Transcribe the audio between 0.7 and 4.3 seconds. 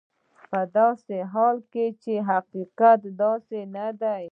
داسې حال کې چې حقیقت داسې نه دی.